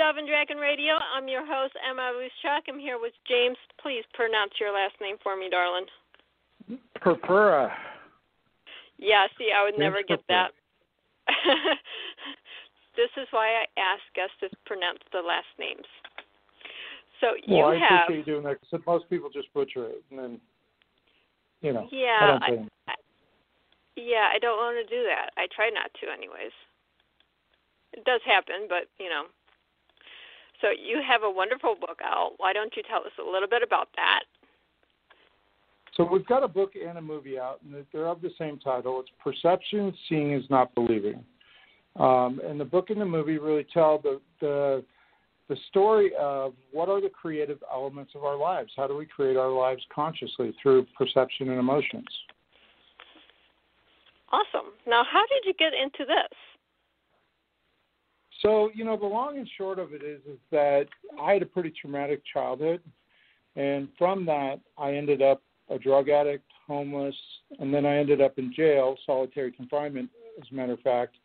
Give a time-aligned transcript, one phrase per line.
[0.00, 0.96] Dove and Dragon Radio.
[1.14, 2.16] I'm your host, M.L.
[2.16, 2.72] Ruscsak.
[2.72, 3.58] I'm here with James.
[3.82, 5.84] Please pronounce your last name for me, darling.
[7.04, 7.68] Purpura.
[8.96, 10.48] Yeah, see, I would James never get Purpura.
[10.48, 10.56] that.
[12.96, 15.84] this is why I ask us to pronounce the last names.
[17.20, 18.08] So you well, I have.
[18.08, 20.40] appreciate you doing that because most people just butcher it, and then,
[21.60, 22.64] you know, Yeah, I.
[22.88, 22.94] I,
[24.00, 25.28] yeah, I don't want to do that.
[25.36, 26.56] I try not to, anyways.
[27.92, 29.28] It does happen, but you know.
[30.60, 32.32] So you have a wonderful book out.
[32.36, 34.24] Why don't you tell us a little bit about that?
[35.96, 39.00] So we've got a book and a movie out, and they're of the same title.
[39.00, 41.24] It's Perception: Seeing is Not Believing.
[41.96, 44.84] Um, and the book and the movie really tell the, the
[45.48, 48.70] the story of what are the creative elements of our lives.
[48.76, 52.06] How do we create our lives consciously through perception and emotions?
[54.30, 54.70] Awesome.
[54.86, 56.38] Now, how did you get into this?
[58.42, 60.86] So, you know, the long and short of it is is that
[61.20, 62.80] I had a pretty traumatic childhood,
[63.56, 67.14] and from that, I ended up a drug addict, homeless,
[67.58, 71.16] and then I ended up in jail, solitary confinement, as a matter of fact.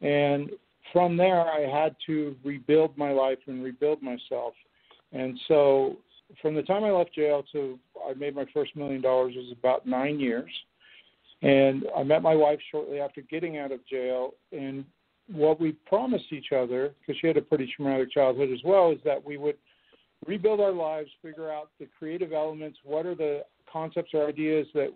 [0.00, 0.50] And
[0.92, 4.54] from there, I had to rebuild my life and rebuild myself.
[5.12, 5.96] And so,
[6.40, 9.86] from the time I left jail to I made my first million dollars was about
[9.86, 10.50] nine years.
[11.42, 14.84] And I met my wife shortly after getting out of jail, and
[15.30, 18.98] what we promised each other, because she had a pretty traumatic childhood as well, is
[19.04, 19.56] that we would
[20.26, 24.88] rebuild our lives, figure out the creative elements, what are the concepts or ideas that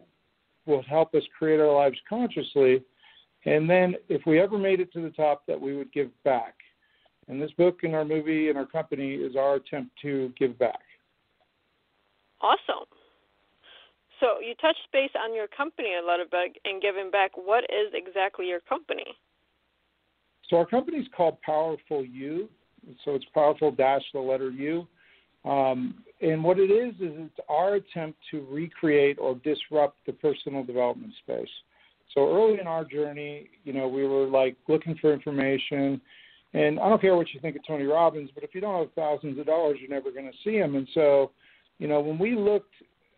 [0.66, 2.82] will help us create our lives consciously,
[3.44, 6.54] and then if we ever made it to the top, that we would give back.
[7.28, 10.80] And this book and our movie and our company is our attempt to give back.
[12.40, 12.86] Awesome.
[14.20, 17.32] So you touched base on your company a little bit and giving back.
[17.36, 19.16] What is exactly your company?
[20.52, 22.46] So our company is called Powerful You.
[23.06, 24.86] So it's powerful dash the letter U.
[25.46, 30.62] Um, and what it is is it's our attempt to recreate or disrupt the personal
[30.62, 31.48] development space.
[32.12, 35.98] So early in our journey, you know, we were like looking for information,
[36.52, 38.92] and I don't care what you think of Tony Robbins, but if you don't have
[38.92, 40.76] thousands of dollars, you're never going to see him.
[40.76, 41.30] And so,
[41.78, 42.74] you know, when we looked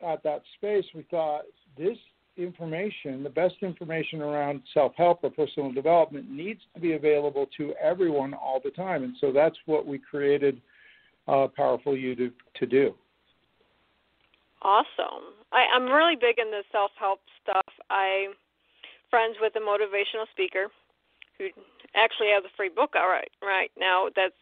[0.07, 1.43] at that space, we thought
[1.77, 1.99] this
[2.37, 7.75] information, the best information around self help or personal development, needs to be available to
[7.83, 9.05] everyone all the time.
[9.05, 10.61] And so that's what we created
[11.29, 12.95] uh, Powerful You to, to do.
[14.63, 15.35] Awesome.
[15.53, 17.73] I, I'm really big in the self help stuff.
[17.91, 18.29] I
[19.11, 20.67] friends with a motivational speaker
[21.39, 21.47] who
[21.95, 24.35] actually has a free book out right right now that's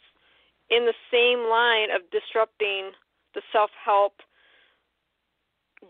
[0.71, 2.93] in the same line of disrupting
[3.35, 4.15] the self help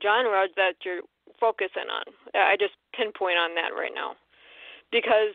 [0.03, 1.03] genre that you're
[1.43, 2.07] focusing on.
[2.39, 4.15] I just pinpoint on that right now
[4.95, 5.35] because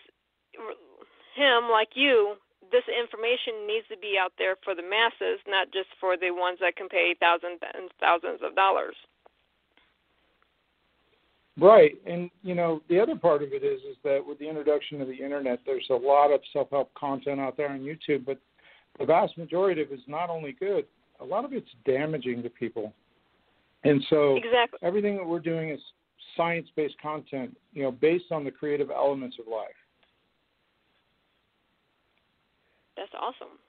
[1.36, 2.40] him, like you,
[2.72, 6.60] this information needs to be out there for the masses, not just for the ones
[6.64, 8.96] that can pay thousands and thousands of dollars.
[11.60, 15.02] Right, and you know the other part of it is is that with the introduction
[15.02, 18.38] of the internet, there's a lot of self-help content out there on YouTube, but
[19.00, 20.86] the vast majority of it is not only good,
[21.20, 22.94] a lot of it's damaging to people.
[23.84, 24.80] And so exactly.
[24.84, 25.80] everything that we're doing is
[26.38, 29.68] science-based content, you know, based on the creative elements of life.
[32.96, 33.60] That's awesome.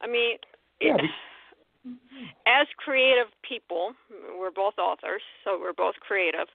[0.00, 0.36] I mean,
[0.80, 1.10] yeah, it,
[2.46, 3.92] as creative people,
[4.38, 6.48] we're both authors, so we're both creative.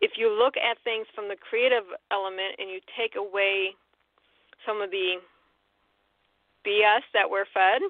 [0.00, 3.74] If you look at things from the creative element and you take away
[4.66, 5.16] some of the
[6.66, 7.82] BS that we're fed,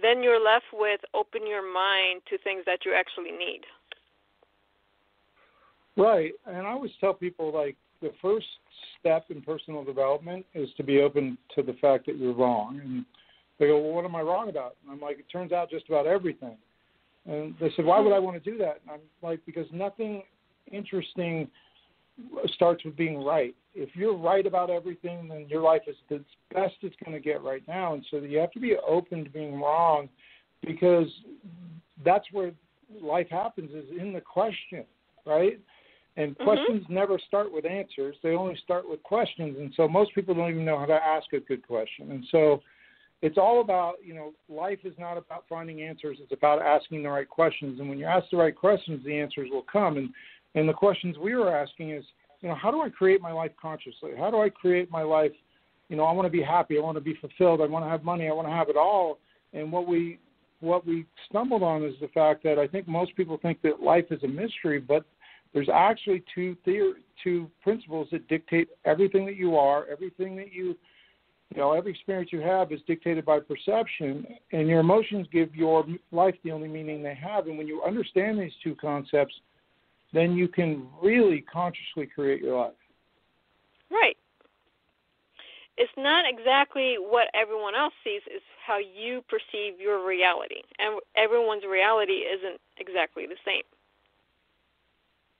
[0.00, 3.62] then you're left with open your mind to things that you actually need.
[5.96, 6.32] Right.
[6.46, 8.46] And I always tell people like the first
[8.98, 12.80] step in personal development is to be open to the fact that you're wrong.
[12.82, 13.04] And
[13.58, 14.76] they go, Well, what am I wrong about?
[14.82, 16.56] And I'm like, It turns out just about everything.
[17.26, 18.80] And they said, Why would I want to do that?
[18.82, 20.22] And I'm like, Because nothing
[20.70, 21.48] interesting
[22.54, 23.54] starts with being right.
[23.74, 26.22] If you're right about everything, then your life is the
[26.52, 27.94] best it's going to get right now.
[27.94, 30.08] And so you have to be open to being wrong
[30.64, 31.08] because
[32.04, 32.52] that's where
[33.02, 34.84] life happens is in the question,
[35.26, 35.58] right?
[36.16, 36.44] And Mhm.
[36.44, 38.16] questions never start with answers.
[38.22, 39.58] They only start with questions.
[39.58, 42.10] And so most people don't even know how to ask a good question.
[42.12, 42.62] And so
[43.22, 46.18] it's all about, you know, life is not about finding answers.
[46.20, 47.80] It's about asking the right questions.
[47.80, 49.96] And when you ask the right questions, the answers will come.
[49.96, 50.12] And
[50.56, 52.04] and the questions we were asking is,
[52.40, 54.12] you know, how do I create my life consciously?
[54.16, 55.32] How do I create my life?
[55.88, 56.78] You know, I want to be happy.
[56.78, 57.60] I want to be fulfilled.
[57.60, 58.28] I want to have money.
[58.28, 59.18] I want to have it all.
[59.52, 60.18] And what we
[60.60, 64.06] what we stumbled on is the fact that I think most people think that life
[64.10, 65.04] is a mystery, but
[65.54, 70.76] there's actually two theory, two principles that dictate everything that you are, everything that you
[71.54, 75.86] you know, every experience you have is dictated by perception, and your emotions give your
[76.10, 77.46] life the only meaning they have.
[77.46, 79.34] And when you understand these two concepts,
[80.12, 82.72] then you can really consciously create your life.
[83.90, 84.16] Right.
[85.76, 90.62] It's not exactly what everyone else sees, it's how you perceive your reality.
[90.78, 93.62] And everyone's reality isn't exactly the same.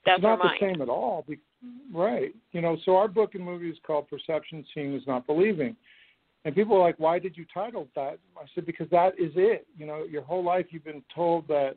[0.04, 1.24] That's it's not the same at all.
[1.92, 2.34] Right.
[2.52, 5.76] You know, so our book and movie is called Perception Seeing is Not Believing.
[6.44, 8.18] And people are like, why did you title that?
[8.36, 9.66] I said, because that is it.
[9.78, 11.76] You know, your whole life you've been told that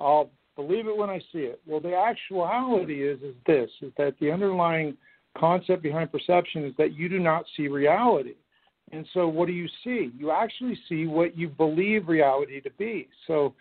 [0.00, 1.60] I'll believe it when I see it.
[1.66, 4.96] Well, the actuality is is this: is that the underlying
[5.36, 8.34] concept behind perception is that you do not see reality.
[8.92, 10.10] And so, what do you see?
[10.16, 13.08] You actually see what you believe reality to be.
[13.26, 13.54] So,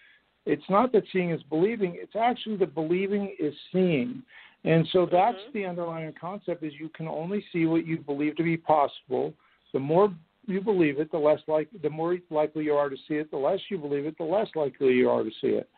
[0.47, 4.23] it's not that seeing is believing; it's actually that believing is seeing.
[4.63, 5.57] And so, that's mm-hmm.
[5.57, 9.33] the underlying concept: is you can only see what you believe to be possible.
[9.73, 10.13] The more
[10.45, 13.29] you believe it, the less like the more likely you are to see it.
[13.29, 15.69] The less you believe it, the less likely you are to see it.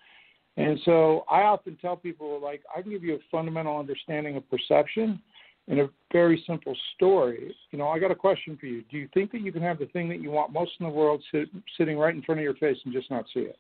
[0.58, 4.50] And so I often tell people like I can give you a fundamental understanding of
[4.50, 5.22] perception
[5.68, 7.56] in a very simple story.
[7.72, 8.84] You know, I got a question for you.
[8.92, 10.92] Do you think that you can have the thing that you want most in the
[10.92, 13.58] world sit, sitting right in front of your face and just not see it?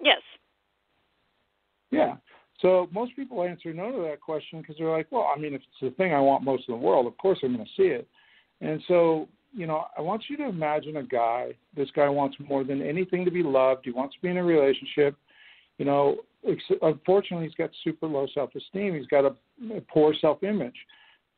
[0.00, 0.20] Yes.
[1.90, 2.16] Yeah.
[2.60, 5.60] So most people answer no to that question because they're like, well, I mean, if
[5.60, 7.88] it's the thing I want most in the world, of course I'm going to see
[7.88, 8.08] it.
[8.60, 11.54] And so you know, I want you to imagine a guy.
[11.74, 13.86] This guy wants more than anything to be loved.
[13.86, 15.16] He wants to be in a relationship.
[15.78, 16.16] You know,
[16.82, 18.94] unfortunately, he's got super low self-esteem.
[18.94, 19.34] He's got a,
[19.74, 20.76] a poor self-image.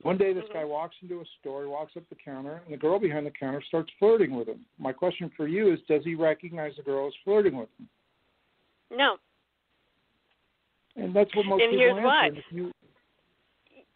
[0.02, 0.58] One day, this mm-hmm.
[0.58, 3.30] guy walks into a store, he walks up the counter, and the girl behind the
[3.30, 4.64] counter starts flirting with him.
[4.78, 7.88] My question for you is: Does he recognize the girl is flirting with him?
[8.90, 9.16] No.
[10.96, 12.06] And that's what most and people here's answer.
[12.06, 12.30] why.
[12.50, 12.72] You,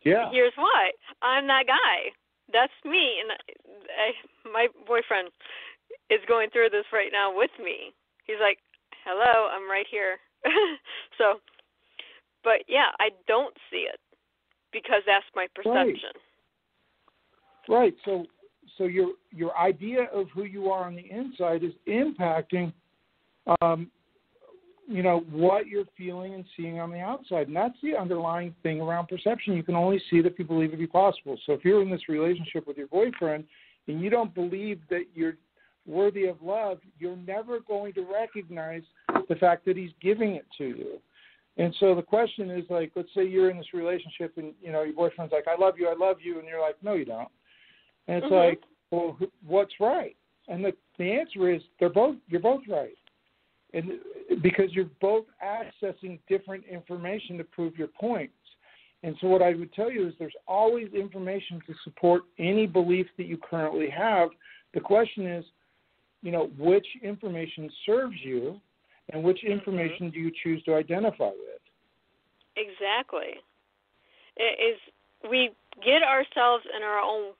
[0.04, 0.30] yeah.
[0.30, 0.90] Here's why.
[1.22, 2.12] I'm that guy.
[2.52, 5.30] That's me, and I, my boyfriend
[6.10, 7.94] is going through this right now with me.
[8.26, 8.58] He's like,
[9.04, 10.18] "Hello, I'm right here."
[11.18, 11.40] so,
[12.44, 13.98] but yeah, I don't see it
[14.72, 16.12] because that's my perception.
[17.68, 17.78] Right.
[17.78, 17.94] right.
[18.04, 18.26] So,
[18.76, 22.72] so your your idea of who you are on the inside is impacting,
[23.60, 23.90] um,
[24.88, 28.80] you know, what you're feeling and seeing on the outside, and that's the underlying thing
[28.80, 29.54] around perception.
[29.54, 31.38] You can only see that people believe it to be possible.
[31.46, 33.44] So, if you're in this relationship with your boyfriend
[33.88, 35.34] and you don't believe that you're
[35.86, 38.82] worthy of love, you're never going to recognize
[39.28, 40.98] the fact that he's giving it to you.
[41.58, 44.82] And so the question is like, let's say you're in this relationship and you know
[44.82, 47.28] your boyfriend's like, "I love you, I love you," and you're like, "No, you don't."
[48.08, 48.34] And it's mm-hmm.
[48.34, 50.16] like, well, what's right?
[50.48, 52.96] And the the answer is they're both you're both right,
[53.74, 53.92] and
[54.42, 58.34] because you're both accessing different information to prove your points.
[59.02, 63.06] And so, what I would tell you is there's always information to support any belief
[63.16, 64.28] that you currently have.
[64.74, 65.44] The question is,
[66.22, 68.60] you know, which information serves you
[69.10, 69.52] and which mm-hmm.
[69.52, 71.60] information do you choose to identify with?
[72.56, 73.40] Exactly.
[74.36, 74.78] It is
[75.28, 75.50] we
[75.84, 77.32] get ourselves in our own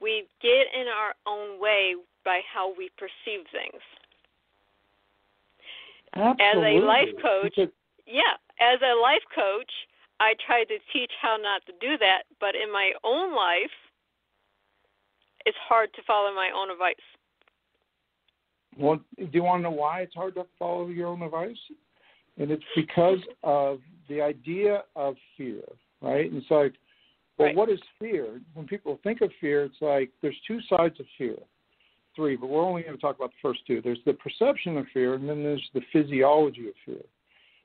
[0.00, 1.94] we get in our own way
[2.24, 3.82] by how we perceive things.
[6.16, 6.76] Absolutely.
[6.76, 7.72] As a life coach, because,
[8.06, 9.70] yeah, as a life coach,
[10.18, 13.70] I tried to teach how not to do that, but in my own life,
[15.44, 16.94] it's hard to follow my own advice.
[18.78, 21.56] Well, do you want to know why it's hard to follow your own advice?
[22.38, 25.62] And it's because of the idea of fear,
[26.02, 26.30] right?
[26.30, 26.74] And it's like,
[27.38, 27.56] well, right.
[27.56, 28.40] what is fear?
[28.54, 31.36] When people think of fear, it's like there's two sides of fear,
[32.16, 33.80] three, but we're only going to talk about the first two.
[33.82, 37.02] There's the perception of fear, and then there's the physiology of fear.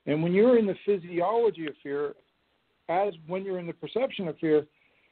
[0.06, 2.14] And when you're in the physiology of fear,
[2.88, 4.66] as when you're in the perception of fear,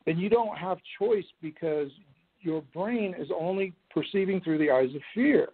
[0.07, 1.91] then you don't have choice because
[2.41, 5.49] your brain is only perceiving through the eyes of fear.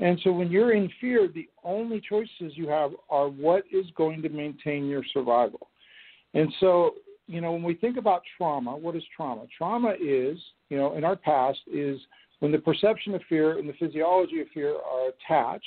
[0.00, 4.22] And so when you're in fear, the only choices you have are what is going
[4.22, 5.68] to maintain your survival.
[6.34, 6.94] And so,
[7.26, 9.46] you know, when we think about trauma, what is trauma?
[9.56, 11.98] Trauma is, you know, in our past is
[12.40, 15.64] when the perception of fear and the physiology of fear are attached.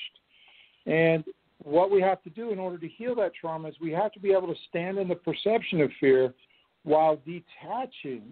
[0.86, 1.24] And
[1.64, 4.20] what we have to do in order to heal that trauma is we have to
[4.20, 6.34] be able to stand in the perception of fear
[6.84, 8.24] while detaching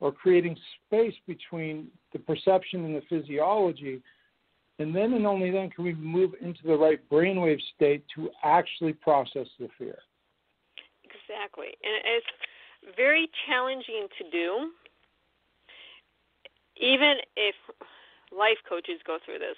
[0.00, 0.56] or creating
[0.86, 4.02] space between the perception and the physiology.
[4.78, 8.92] And then and only then can we move into the right brainwave state to actually
[8.92, 9.98] process the fear.
[11.04, 11.68] Exactly.
[11.82, 14.70] And it's very challenging to do.
[16.76, 17.54] Even if
[18.36, 19.56] life coaches go through this,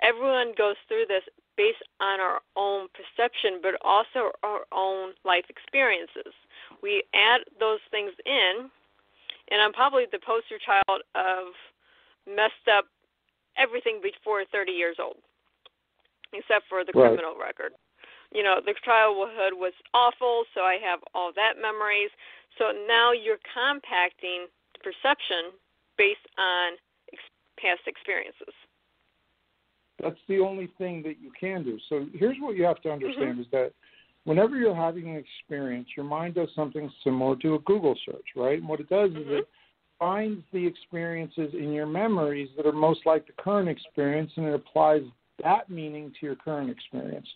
[0.00, 1.22] everyone goes through this
[1.56, 6.32] based on our own perception, but also our own life experiences.
[6.82, 8.68] We add those things in,
[9.50, 11.52] and I'm probably the poster child of
[12.26, 12.86] messed up
[13.56, 15.16] everything before 30 years old,
[16.32, 17.08] except for the right.
[17.08, 17.72] criminal record.
[18.32, 22.10] You know, the childhood was awful, so I have all that memories.
[22.58, 25.56] So now you're compacting the perception
[25.98, 26.74] based on
[27.12, 27.22] ex-
[27.58, 28.54] past experiences.
[30.02, 31.78] That's the only thing that you can do.
[31.88, 33.40] So here's what you have to understand mm-hmm.
[33.40, 33.72] is that
[34.24, 38.58] whenever you're having an experience, your mind does something similar to a Google search, right?
[38.58, 39.20] And what it does mm-hmm.
[39.20, 39.48] is it
[39.98, 44.54] finds the experiences in your memories that are most like the current experience and it
[44.54, 45.02] applies
[45.42, 47.26] that meaning to your current experience.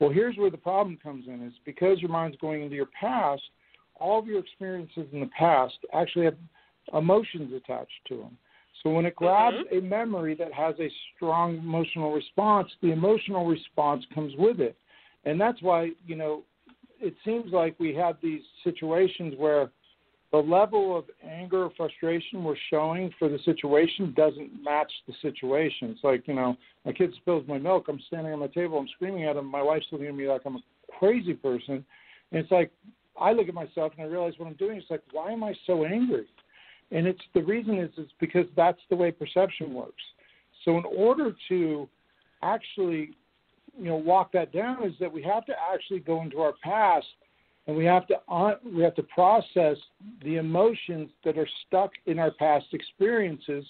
[0.00, 3.42] Well, here's where the problem comes in is because your mind's going into your past,
[3.96, 6.36] all of your experiences in the past actually have
[6.92, 8.38] emotions attached to them.
[8.82, 9.78] So when it grabs mm-hmm.
[9.78, 14.76] a memory that has a strong emotional response, the emotional response comes with it.
[15.24, 16.42] And that's why, you know,
[17.00, 19.70] it seems like we have these situations where
[20.30, 25.90] the level of anger or frustration we're showing for the situation doesn't match the situation.
[25.90, 28.88] It's like, you know, my kid spills my milk, I'm standing on my table, I'm
[28.88, 30.62] screaming at him, my wife's looking at me like I'm a
[30.98, 31.84] crazy person.
[32.30, 32.70] And it's like
[33.18, 34.76] I look at myself and I realize what I'm doing.
[34.76, 36.26] It's like, why am I so angry?
[36.90, 40.02] And it's the reason is is because that's the way perception works.
[40.64, 41.88] So in order to
[42.42, 43.10] actually,
[43.78, 47.06] you know, walk that down is that we have to actually go into our past
[47.66, 49.76] and we have to uh, we have to process
[50.24, 53.64] the emotions that are stuck in our past experiences.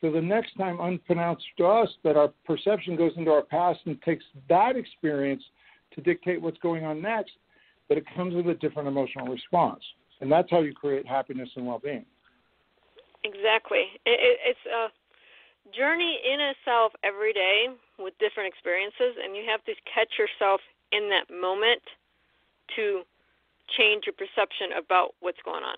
[0.00, 4.00] So the next time, unpronounced to us, that our perception goes into our past and
[4.02, 5.42] takes that experience
[5.94, 7.32] to dictate what's going on next,
[7.88, 9.82] but it comes with a different emotional response,
[10.20, 12.04] and that's how you create happiness and well-being.
[13.28, 13.84] Exactly.
[14.06, 14.88] It, it, it's a
[15.76, 17.68] journey in itself every day
[17.98, 20.60] with different experiences, and you have to catch yourself
[20.92, 21.82] in that moment
[22.76, 23.02] to
[23.76, 25.76] change your perception about what's going on.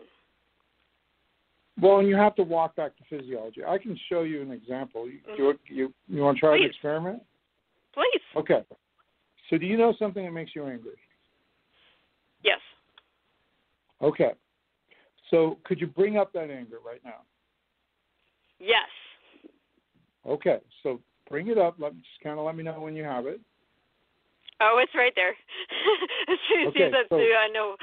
[1.80, 3.64] Well, and you have to walk back to physiology.
[3.64, 5.09] I can show you an example.
[5.09, 5.42] You mm-hmm.
[5.42, 6.64] you, you, you want to try Please.
[6.64, 7.23] the experiment?
[7.95, 8.21] Please.
[8.37, 8.62] Okay.
[9.49, 10.99] So, do you know something that makes you angry?
[12.45, 12.61] Yes.
[14.02, 14.33] Okay.
[15.30, 17.23] So, could you bring up that anger right now?
[18.61, 18.88] Yes.
[20.26, 20.59] Okay.
[20.83, 21.76] So, bring it up.
[21.79, 23.40] Let just kind of let me know when you have it.
[24.61, 25.31] Oh, it's right there.
[26.29, 27.76] as soon as okay, said so, I know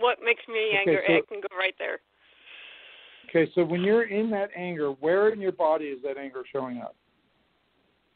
[0.00, 1.04] what makes me okay, angry.
[1.06, 2.00] So, it can go right there.
[3.28, 6.78] Okay, so when you're in that anger, where in your body is that anger showing
[6.78, 6.96] up?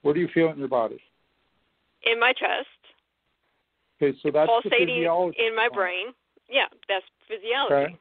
[0.02, 1.00] Where do you feel it in your body?
[2.02, 2.66] In my chest.
[4.02, 6.08] Okay, so that's pulsating in my brain.
[6.50, 7.98] Yeah, that's physiology.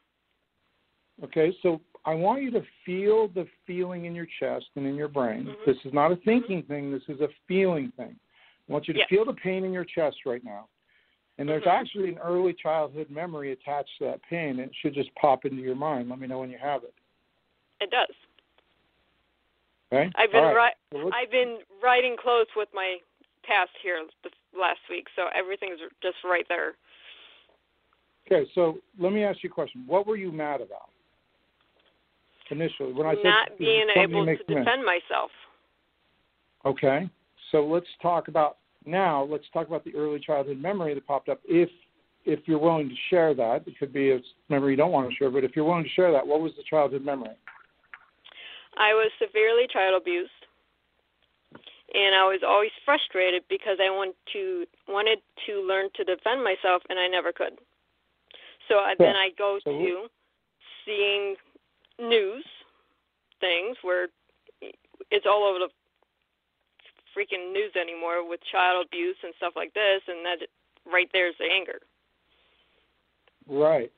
[1.24, 1.42] Okay.
[1.42, 5.08] Okay, so I want you to feel the feeling in your chest and in your
[5.08, 5.46] brain.
[5.46, 5.72] Mm-hmm.
[5.72, 6.72] This is not a thinking mm-hmm.
[6.72, 8.16] thing, this is a feeling thing.
[8.70, 9.10] I want you to yes.
[9.10, 10.68] feel the pain in your chest right now.
[11.38, 11.82] And there's mm-hmm.
[11.82, 14.60] actually an early childhood memory attached to that pain.
[14.60, 16.10] It should just pop into your mind.
[16.10, 16.94] Let me know when you have it.
[17.82, 18.16] It does.
[19.92, 20.10] Okay.
[20.16, 20.74] I've been right.
[20.92, 22.98] ri- I've been writing close with my
[23.44, 26.74] past here this last week, so everything's just right there.
[28.26, 29.84] Okay, so let me ask you a question.
[29.86, 30.90] What were you mad about
[32.52, 34.86] initially when I said not being able to defend men?
[34.86, 35.32] myself?
[36.66, 37.10] Okay,
[37.52, 39.24] so let's talk about now.
[39.24, 41.40] Let's talk about the early childhood memory that popped up.
[41.46, 41.70] If
[42.26, 45.16] if you're willing to share that, it could be a memory you don't want to
[45.16, 47.38] share, but if you're willing to share that, what was the childhood memory?
[48.78, 50.32] I was severely child abused,
[51.94, 56.82] and I was always frustrated because I want to wanted to learn to defend myself,
[56.90, 57.60] and I never could.
[58.68, 60.08] So uh, I, then I go to
[60.86, 61.36] seeing
[62.00, 62.46] news
[63.40, 64.08] things where
[65.12, 65.70] it's all over the
[67.16, 70.48] freaking news anymore with child abuse and stuff like this, and that
[70.92, 71.80] right there's the anger.
[73.48, 73.92] Right,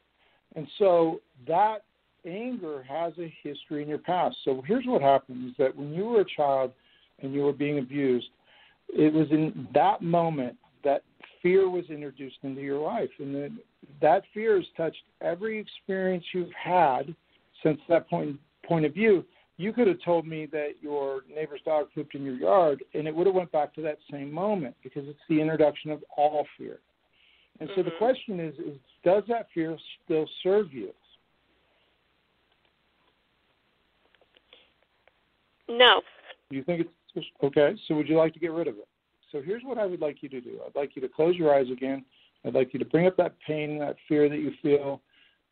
[0.56, 1.84] and so that
[2.25, 4.36] anger has a history in your past.
[4.44, 6.72] So here's what happens: that when you were a child
[7.22, 8.27] and you were being abused,
[8.89, 11.04] it was in that moment that
[11.42, 13.60] fear was introduced into your life, and then
[14.01, 17.16] that fear has touched every experience you've had
[17.67, 19.25] since that point point of view.
[19.57, 23.15] You could have told me that your neighbor's dog pooped in your yard, and it
[23.15, 26.77] would have went back to that same moment because it's the introduction of all fear.
[27.59, 27.89] And so mm-hmm.
[27.89, 30.91] the question is, is does that fear still serve you?
[35.67, 36.01] No.
[36.50, 37.75] Do you think it's okay?
[37.88, 38.88] So would you like to get rid of it?
[39.31, 40.59] So here's what I would like you to do.
[40.65, 42.05] I'd like you to close your eyes again.
[42.45, 45.01] I'd like you to bring up that pain, that fear that you feel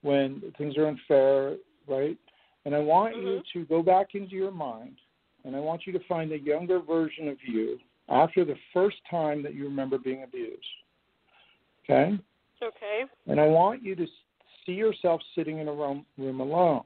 [0.01, 1.55] when things are unfair,
[1.88, 2.18] right?
[2.65, 3.27] And I want mm-hmm.
[3.27, 4.96] you to go back into your mind
[5.44, 7.77] and I want you to find a younger version of you
[8.10, 10.65] after the first time that you remember being abused.
[11.84, 12.20] Okay?
[12.63, 13.04] Okay.
[13.27, 14.06] And I want you to
[14.65, 16.84] see yourself sitting in a room, room alone.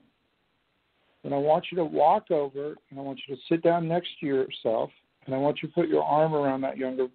[1.23, 4.09] And I want you to walk over and I want you to sit down next
[4.19, 4.89] to yourself
[5.25, 7.07] and I want you to put your arm around that younger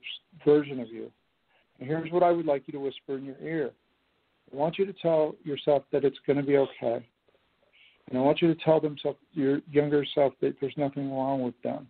[0.44, 1.10] version of you.
[1.78, 3.70] And here's what I would like you to whisper in your ear.
[4.52, 7.04] I want you to tell yourself that it's going to be okay.
[8.08, 8.96] And I want you to tell them
[9.32, 11.88] your younger self that there's nothing wrong with them.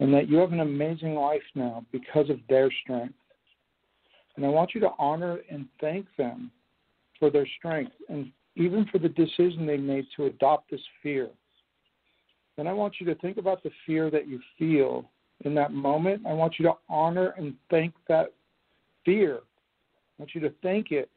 [0.00, 3.14] And that you have an amazing life now because of their strength.
[4.36, 6.50] And I want you to honor and thank them
[7.18, 11.28] for their strength and even for the decision they made to adopt this fear.
[12.56, 15.10] Then I want you to think about the fear that you feel
[15.44, 16.22] in that moment.
[16.26, 18.32] I want you to honor and thank that
[19.04, 19.36] fear.
[19.38, 21.08] I want you to thank it.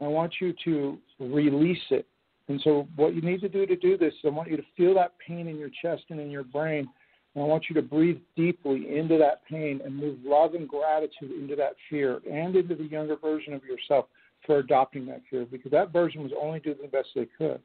[0.00, 2.06] I want you to release it.
[2.48, 4.94] And so, what you need to do to do this, I want you to feel
[4.94, 6.88] that pain in your chest and in your brain.
[7.34, 11.32] And I want you to breathe deeply into that pain and move love and gratitude
[11.32, 14.06] into that fear and into the younger version of yourself
[14.46, 17.60] for adopting that fear because that version was only doing the best they could.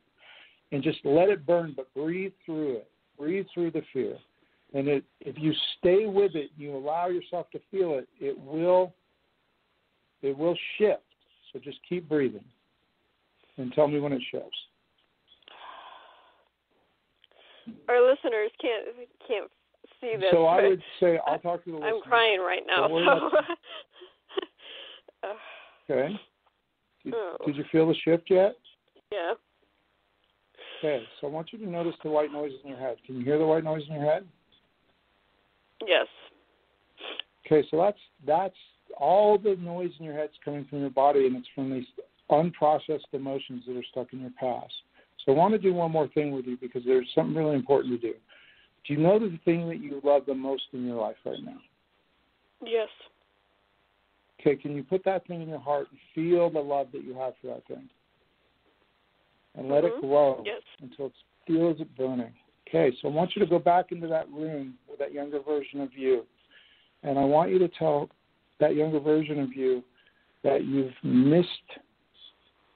[0.71, 2.89] And just let it burn, but breathe through it.
[3.17, 4.17] Breathe through the fear.
[4.73, 8.93] And it, if you stay with it, you allow yourself to feel it, it will
[10.21, 11.01] it will shift.
[11.51, 12.43] So just keep breathing
[13.57, 14.57] and tell me when it shifts.
[17.89, 18.85] Our listeners can't
[19.27, 19.51] can't
[19.99, 20.29] see this.
[20.31, 22.01] So I would say I'll talk to the Listeners.
[22.03, 22.87] I'm crying right now.
[22.87, 23.29] So.
[25.89, 26.19] okay.
[27.03, 27.37] Did, oh.
[27.45, 28.55] did you feel the shift yet?
[29.11, 29.33] Yeah.
[30.79, 32.97] Okay, so I want you to notice the white noise in your head.
[33.05, 34.25] Can you hear the white noise in your head?
[35.85, 36.07] Yes.
[37.45, 38.55] Okay, so that's that's
[38.97, 41.85] all the noise in your head is coming from your body, and it's from these
[42.31, 44.73] unprocessed emotions that are stuck in your past.
[45.25, 47.99] So I want to do one more thing with you because there's something really important
[48.01, 48.15] to do.
[48.87, 51.59] Do you know the thing that you love the most in your life right now?
[52.65, 52.89] Yes.
[54.39, 57.13] Okay, can you put that thing in your heart and feel the love that you
[57.15, 57.87] have for that thing?
[59.55, 59.97] And let mm-hmm.
[59.97, 60.61] it grow yes.
[60.81, 61.13] until it
[61.45, 62.33] feels it burning.
[62.67, 65.81] Okay, so I want you to go back into that room with that younger version
[65.81, 66.25] of you.
[67.03, 68.09] And I want you to tell
[68.59, 69.83] that younger version of you
[70.43, 71.47] that you've missed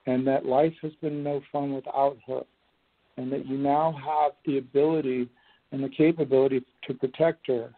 [0.06, 2.42] and that life has been no fun without her.
[3.16, 5.28] And that you now have the ability
[5.72, 7.72] and the capability to protect her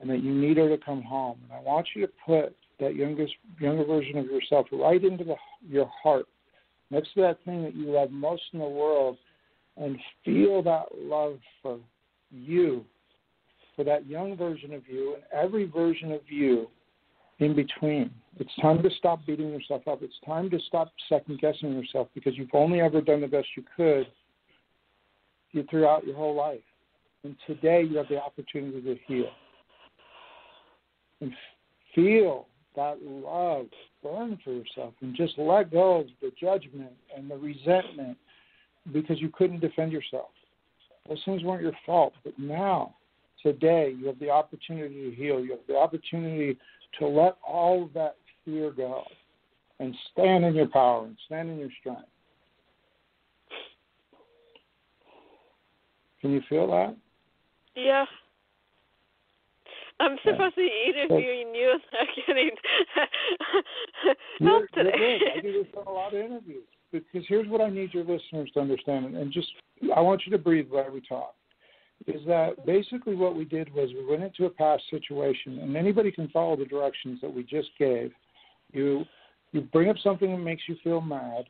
[0.00, 1.38] and that you need her to come home.
[1.44, 5.36] And I want you to put that youngest younger version of yourself right into the,
[5.66, 6.26] your heart,
[6.90, 9.16] next to that thing that you love most in the world,
[9.76, 11.78] and feel that love for
[12.30, 12.84] you,
[13.76, 16.68] for that young version of you, and every version of you
[17.38, 18.10] in between.
[18.38, 20.02] It's time to stop beating yourself up.
[20.02, 23.64] It's time to stop second guessing yourself because you've only ever done the best you
[23.76, 24.06] could
[25.70, 26.60] throughout your whole life.
[27.24, 29.30] And today you have the opportunity to heal.
[31.20, 31.32] And
[31.94, 33.66] feel that love
[34.02, 38.16] burn for yourself and just let go of the judgment and the resentment
[38.92, 40.30] because you couldn't defend yourself.
[41.08, 42.14] Those things weren't your fault.
[42.24, 42.94] But now,
[43.42, 45.40] today, you have the opportunity to heal.
[45.40, 46.58] You have the opportunity
[46.98, 49.04] to let all of that fear go
[49.78, 52.02] and stand in your power and stand in your strength.
[56.20, 56.96] Can you feel that?
[57.74, 58.04] Yeah.
[60.00, 62.50] I'm supposed to be interviewing you and not getting
[64.48, 65.18] help today.
[65.20, 65.38] You're.
[65.38, 68.50] I do this on a lot of interviews because here's what I need your listeners
[68.54, 69.48] to understand, and just
[69.94, 71.34] I want you to breathe while we talk.
[72.06, 76.10] Is that basically what we did was we went into a past situation, and anybody
[76.10, 78.12] can follow the directions that we just gave.
[78.72, 79.04] You
[79.52, 81.44] you bring up something that makes you feel mad.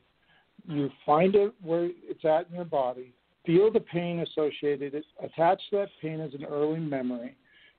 [0.66, 3.14] You find it where it's at in your body.
[3.46, 4.94] Feel the pain associated.
[4.94, 7.36] It, Attach that pain as an early memory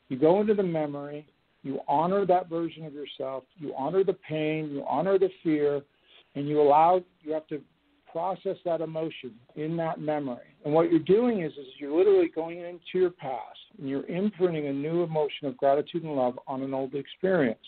[0.10, 1.26] you go into the memory,
[1.64, 5.82] you honor that version of yourself, you honor the pain, you honor the fear,
[6.36, 7.62] and you allow you have to
[8.14, 10.56] process that emotion in that memory.
[10.64, 14.68] And what you're doing is is you're literally going into your past and you're imprinting
[14.68, 17.60] a new emotion of gratitude and love on an old experience.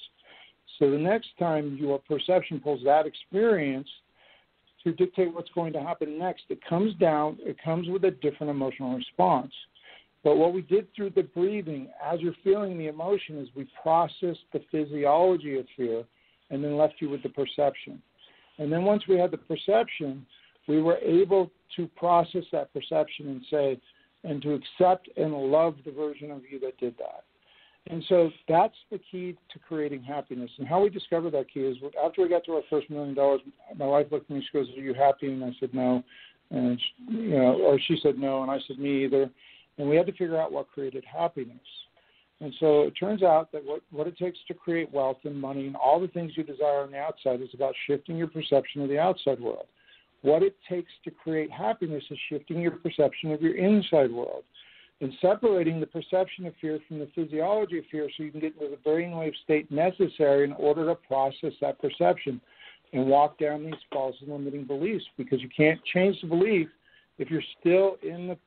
[0.79, 3.89] So the next time your perception pulls that experience
[4.83, 8.51] to dictate what's going to happen next, it comes down, it comes with a different
[8.51, 9.51] emotional response.
[10.23, 14.45] But what we did through the breathing, as you're feeling the emotion, is we processed
[14.53, 16.03] the physiology of fear
[16.49, 18.01] and then left you with the perception.
[18.57, 20.25] And then once we had the perception,
[20.67, 23.79] we were able to process that perception and say,
[24.23, 27.23] and to accept and love the version of you that did that.
[27.87, 30.49] And so that's the key to creating happiness.
[30.57, 33.41] And how we discovered that key is after we got to our first million dollars,
[33.77, 35.27] my wife looked at me and she goes, Are you happy?
[35.27, 36.03] And I said, No.
[36.49, 38.41] And, she, you know, or she said, No.
[38.41, 39.29] And I said, Me either
[39.77, 41.57] and we had to figure out what created happiness.
[42.41, 45.67] And so it turns out that what, what it takes to create wealth and money
[45.67, 48.89] and all the things you desire on the outside is about shifting your perception of
[48.89, 49.67] the outside world.
[50.21, 54.43] what it takes to create happiness is shifting your perception of your inside world
[55.01, 58.53] and separating the perception of fear from the physiology of fear so you can get
[58.53, 62.39] into the brainwave state necessary in order to process that perception
[62.93, 66.67] and walk down these false and limiting beliefs because you can't change the belief
[67.17, 68.37] if you're still in the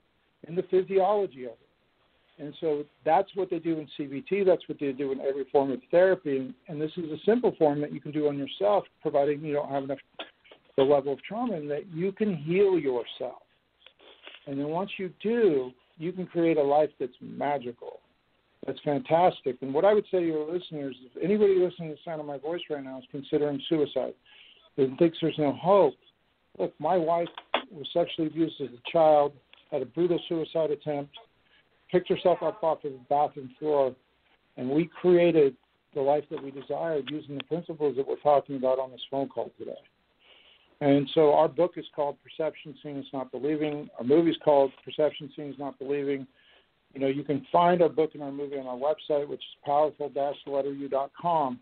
[0.46, 1.67] in the physiology of it.
[2.38, 4.46] And so that's what they do in CBT.
[4.46, 6.54] That's what they do in every form of therapy.
[6.68, 9.70] And, this is a simple form that you can do on yourself, providing you don't
[9.70, 9.98] have enough
[10.76, 13.42] the level of trauma, and that you can heal yourself.
[14.46, 17.98] And then once you do, you can create a life that's magical.
[18.64, 19.56] That's fantastic.
[19.60, 22.26] And what I would say to your listeners, if anybody listening to the sound of
[22.26, 24.14] my voice right now is considering suicide
[24.76, 25.94] and thinks there's no hope,
[26.58, 27.28] look, my wife
[27.72, 29.32] was sexually abused as a child,
[29.70, 31.16] had a brutal suicide attempt,
[31.90, 33.94] picked herself up off of the bathroom floor,
[34.56, 35.56] and we created
[35.94, 39.28] the life that we desired using the principles that we're talking about on this phone
[39.28, 39.72] call today.
[40.80, 43.88] And so our book is called Perception Seeing is Not Believing.
[43.98, 46.26] Our movie is called Perception Seeing is Not Believing.
[46.94, 49.56] You know, you can find our book and our movie on our website, which is
[49.64, 51.58] powerful-letteru.com.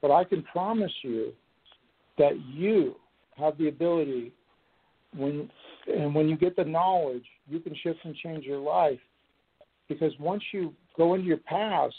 [0.00, 1.32] But I can promise you
[2.18, 2.96] that you
[3.36, 4.32] have the ability
[5.16, 5.50] when
[5.86, 8.98] and when you get the knowledge, you can shift and change your life.
[9.88, 11.94] Because once you go into your past,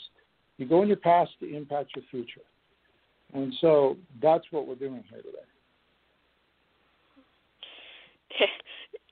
[0.58, 2.42] you go in your past to impact your future.
[3.34, 5.38] And so that's what we're doing here today.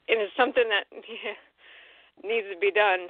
[0.07, 0.85] it is something that
[2.23, 3.07] needs to be done.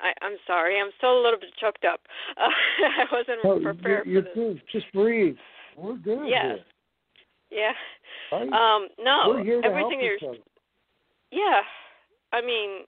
[0.00, 2.00] I, I'm sorry, I'm still a little bit choked up.
[2.36, 2.48] Uh,
[2.84, 4.34] I wasn't no, prepared you're, for this.
[4.34, 4.62] Good.
[4.72, 5.36] Just breathe.
[5.76, 6.26] We're good.
[6.26, 6.58] Yes.
[7.50, 7.72] Here.
[8.32, 8.38] Yeah.
[8.38, 8.48] Right?
[8.48, 10.16] Um, no, We're here to everything help you're.
[10.16, 10.38] each other.
[11.32, 11.60] Yeah,
[12.32, 12.84] I mean,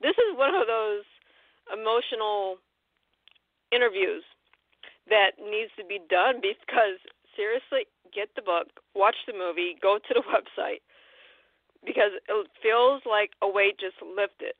[0.00, 1.04] this is one of those
[1.72, 2.56] emotional
[3.72, 4.24] interviews
[5.08, 7.00] that needs to be done because
[7.36, 10.82] seriously, get the book, watch the movie, go to the website
[11.86, 14.54] because it feels like a weight just lifted.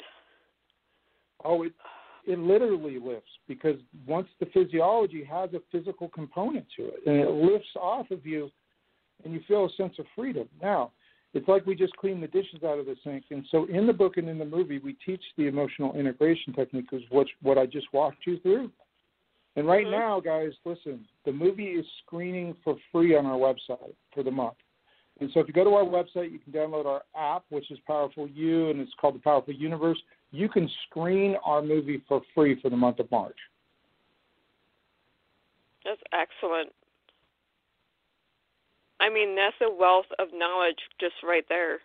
[1.44, 1.72] Oh, it
[2.26, 7.30] it literally lifts because once the physiology has a physical component to it, and it
[7.30, 8.50] lifts off of you,
[9.24, 10.48] and you feel a sense of freedom.
[10.60, 10.92] Now,
[11.34, 13.92] it's like we just cleaned the dishes out of the sink, and so in the
[13.92, 17.66] book and in the movie, we teach the emotional integration technique, is what what I
[17.66, 18.70] just walked you through.
[19.56, 19.90] And right Mhm.
[19.90, 24.56] now, guys, listen, the movie is screening for free on our website for the month.
[25.20, 27.78] And so if you go to our website, you can download our app, which is
[27.80, 30.00] Powerful You, and it's called the Powerful Universe.
[30.30, 33.38] You can screen our movie for free for the month of March.
[35.84, 36.72] That's excellent.
[39.00, 41.78] I mean, that's a wealth of knowledge just right there.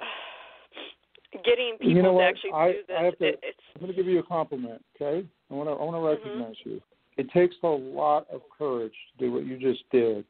[1.44, 3.92] Getting people you know to actually I, do this, I have to, it, I'm going
[3.92, 5.26] to give you a compliment, okay?
[5.50, 6.38] I want to, I want to Mhm.
[6.38, 6.80] recognize you.
[7.16, 10.24] It takes a lot of courage to do what you just did,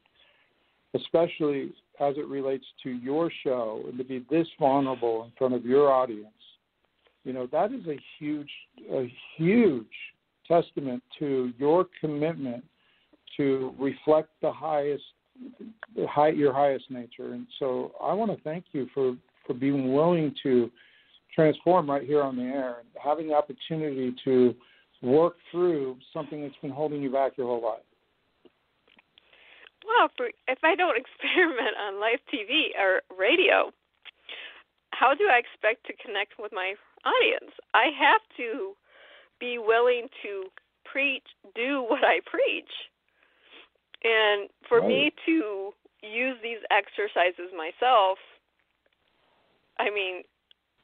[0.94, 5.64] especially as it relates to your show and to be this vulnerable in front of
[5.64, 6.26] your audience.
[7.24, 8.50] You know, that is a huge,
[8.90, 9.86] a huge
[10.48, 12.64] testament to your commitment
[13.36, 15.04] to reflect the highest,
[15.96, 17.32] the high, your highest nature.
[17.32, 19.16] And so I want to thank you for,
[19.46, 20.70] for being willing to
[21.34, 24.54] transform right here on the air and having the opportunity to
[25.02, 27.82] work through something that's been holding you back your whole life.
[29.86, 33.72] well, for, if I don't experiment on live TV or radio,
[34.90, 37.52] how do I expect to connect with my audience?
[37.74, 38.74] I have to
[39.40, 40.44] be willing to
[40.84, 42.70] preach, do what I preach.
[44.04, 45.70] And for me to
[46.02, 48.18] use these exercises myself,
[49.78, 50.22] I mean,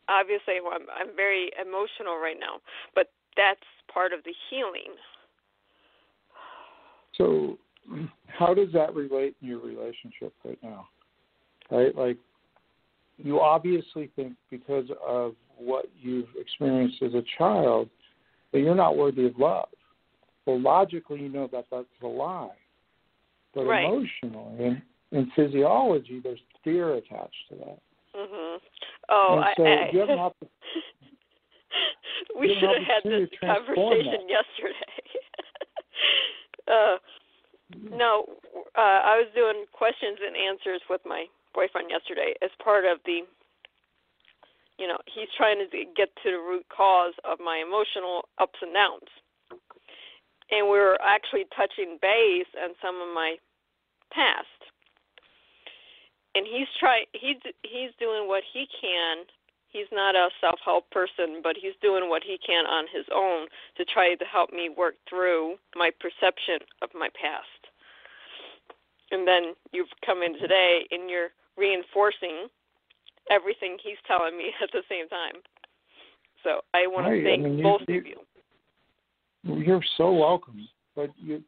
[0.08, 2.60] obviously I'm I'm very emotional right now,
[2.94, 3.60] but that's
[3.92, 4.94] part of the healing.
[7.16, 7.58] So,
[8.26, 10.88] how does that relate in your relationship right now?
[11.70, 11.94] Right?
[11.94, 12.16] Like,
[13.16, 17.90] you obviously think because of what you've experienced as a child
[18.52, 19.68] that you're not worthy of love.
[20.46, 22.48] Well, logically, you know that that's a lie.
[23.54, 23.84] But Right.
[23.84, 27.78] emotionally and in physiology, there's fear attached to that.
[28.14, 28.60] Mhm.
[29.08, 30.36] Oh, and so I, I you have an opp-
[32.36, 35.02] we should have had this conversation yesterday.
[36.68, 36.98] uh,
[37.92, 38.24] no,
[38.76, 43.22] uh, I was doing questions and answers with my boyfriend yesterday as part of the.
[44.78, 48.72] You know, he's trying to get to the root cause of my emotional ups and
[48.72, 49.10] downs,
[50.50, 53.36] and we were actually touching base on some of my
[54.12, 54.46] past.
[56.34, 57.06] And he's trying.
[57.12, 59.24] He's he's doing what he can
[59.68, 63.46] he's not a self help person, but he's doing what he can on his own
[63.76, 67.62] to try to help me work through my perception of my past.
[69.10, 72.48] and then you've come in today and you're reinforcing
[73.30, 75.40] everything he's telling me at the same time.
[76.44, 77.24] So I want to right.
[77.24, 78.20] thank I mean, both you, of you.
[79.48, 80.68] You're so welcome.
[80.94, 81.42] But you,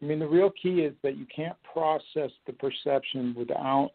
[0.00, 3.90] I mean, the real key is that you can't process the perception without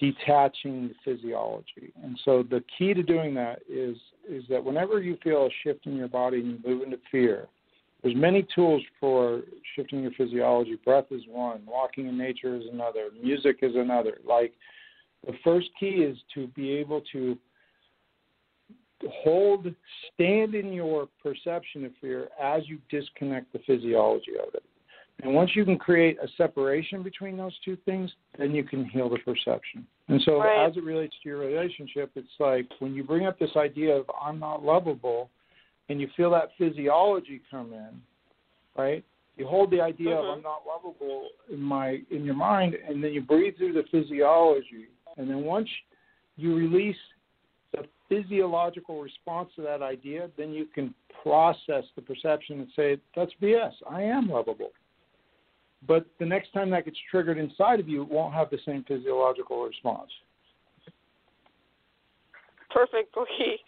[0.00, 1.92] detaching the physiology.
[2.02, 3.96] And so the key to doing that is
[4.28, 7.48] is that whenever you feel a shift in your body and you move into fear,
[8.02, 9.42] there's many tools for
[9.76, 10.76] shifting your physiology.
[10.84, 14.18] Breath is one, walking in nature is another, music is another.
[14.24, 14.54] Like
[15.26, 17.36] the first key is to be able to
[19.10, 19.74] hold
[20.14, 24.62] stand in your perception of fear as you disconnect the physiology of it.
[25.22, 29.08] And once you can create a separation between those two things, then you can heal
[29.08, 29.86] the perception.
[30.08, 30.66] And so, right.
[30.66, 34.06] as it relates to your relationship, it's like when you bring up this idea of
[34.20, 35.30] I'm not lovable,
[35.88, 38.00] and you feel that physiology come in,
[38.76, 39.04] right?
[39.36, 40.26] You hold the idea mm-hmm.
[40.26, 43.84] of I'm not lovable in my in your mind, and then you breathe through the
[43.90, 45.68] physiology, and then once
[46.36, 46.96] you release
[47.72, 53.32] the physiological response to that idea, then you can process the perception and say that's
[53.40, 53.72] BS.
[53.90, 54.70] I am lovable.
[55.86, 58.84] But the next time that gets triggered inside of you, it won't have the same
[58.86, 60.10] physiological response.
[62.70, 63.58] Perfectly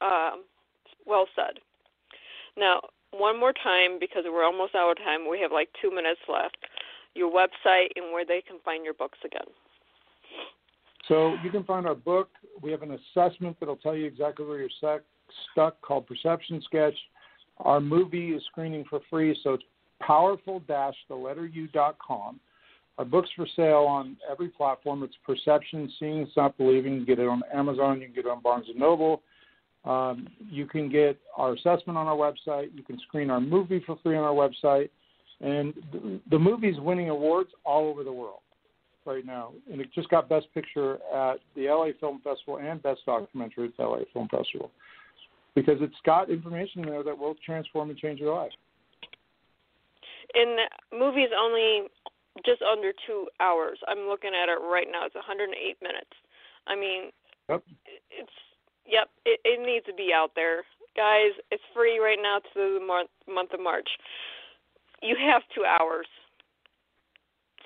[0.00, 0.44] um,
[1.06, 1.58] well said.
[2.56, 6.20] Now, one more time, because we're almost out of time, we have like two minutes
[6.28, 6.56] left.
[7.14, 9.46] Your website and where they can find your books again.
[11.08, 12.30] So you can find our book.
[12.62, 15.02] We have an assessment that'll tell you exactly where you're
[15.52, 16.96] stuck called Perception Sketch.
[17.58, 19.64] Our movie is screening for free, so it's
[20.00, 22.40] powerful the letter u.com.
[22.98, 25.02] Our book's for sale on every platform.
[25.02, 26.94] It's Perception, Seeing It's Not Believing.
[26.94, 28.00] You can get it on Amazon.
[28.00, 29.22] You can get it on Barnes & Noble.
[29.84, 32.70] Um, you can get our assessment on our website.
[32.74, 34.88] You can screen our movie for free on our website.
[35.40, 35.74] And
[36.30, 38.40] the movie's winning awards all over the world
[39.06, 39.52] right now.
[39.70, 43.76] And it just got Best Picture at the LA Film Festival and Best Documentary at
[43.76, 44.70] the LA Film Festival
[45.54, 48.52] because it's got information in there that will transform and change your life.
[50.34, 50.58] And
[50.90, 51.88] the movie's only
[52.44, 53.78] just under two hours.
[53.88, 55.06] I'm looking at it right now.
[55.06, 56.10] It's 108 minutes.
[56.66, 57.10] I mean,
[57.48, 57.62] yep.
[58.10, 58.32] it's
[58.88, 60.62] Yep, it, it needs to be out there,
[60.96, 61.34] guys.
[61.50, 63.88] It's free right now to the month month of March.
[65.02, 66.06] You have two hours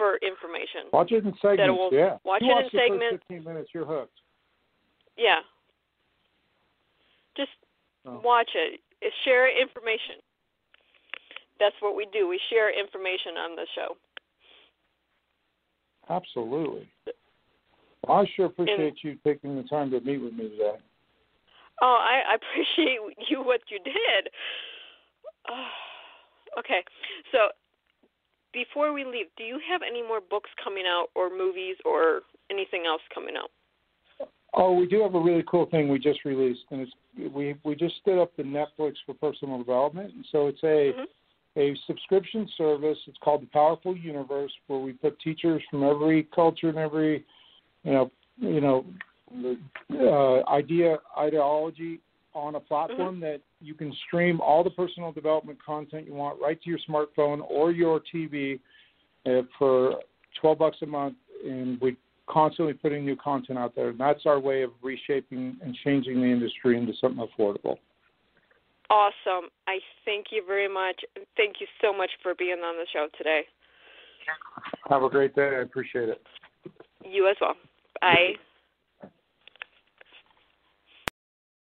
[0.01, 0.89] for information.
[0.95, 1.77] Watch it in segments.
[1.77, 3.25] Will, yeah, watch you it watch in segments.
[3.29, 4.17] Fifteen minutes, you're hooked.
[5.19, 5.45] Yeah.
[7.37, 7.53] Just
[8.07, 8.19] oh.
[8.25, 8.81] watch it.
[9.25, 10.25] Share information.
[11.59, 12.29] That's what we do.
[12.29, 13.97] We share information on the show.
[16.09, 16.89] Absolutely.
[18.07, 20.81] Well, I sure appreciate and, you taking the time to meet with me today.
[21.83, 24.33] Oh, I, I appreciate you what you did.
[25.51, 26.83] Oh, okay,
[27.33, 27.53] so
[28.53, 32.85] before we leave, do you have any more books coming out, or movies, or anything
[32.87, 33.51] else coming out?
[34.55, 36.93] Oh, we do have a really cool thing we just released, and it's
[37.35, 41.61] we we just stood up the Netflix for personal development, and so it's a mm-hmm.
[41.61, 42.99] a subscription service.
[43.07, 47.25] It's called the Powerful Universe, where we put teachers from every culture and every
[47.85, 48.85] you know you know
[49.95, 52.01] uh, idea ideology
[52.35, 53.23] on a platform mm-hmm.
[53.23, 57.41] that you can stream all the personal development content you want right to your smartphone
[57.49, 58.61] or your TV
[59.27, 59.97] uh, for
[60.41, 61.97] 12 bucks a month, and we
[62.29, 63.89] constantly putting new content out there.
[63.89, 67.77] And that's our way of reshaping and changing the industry into something affordable.
[68.89, 69.51] Awesome.
[69.69, 71.01] I thank you very much.
[71.37, 73.43] Thank you so much for being on the show today.
[74.89, 75.57] Have a great day.
[75.57, 76.23] I appreciate it.
[77.05, 77.55] You as well.
[78.01, 78.35] Bye.